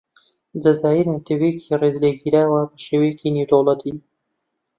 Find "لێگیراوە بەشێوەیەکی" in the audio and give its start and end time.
2.03-3.33